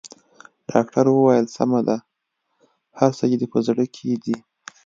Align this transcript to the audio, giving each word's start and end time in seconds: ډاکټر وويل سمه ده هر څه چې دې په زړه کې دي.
ډاکټر 0.71 1.05
وويل 1.11 1.45
سمه 1.57 1.79
ده 1.87 1.97
هر 2.99 3.11
څه 3.17 3.23
چې 3.29 3.35
دې 3.41 3.47
په 3.53 3.59
زړه 3.67 3.85
کې 3.95 4.09
دي. 4.23 4.37